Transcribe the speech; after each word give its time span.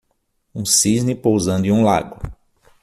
Um 0.55 0.65
cisne 0.65 1.13
pousando 1.13 1.67
em 1.67 1.71
um 1.71 1.83
lago. 1.83 2.17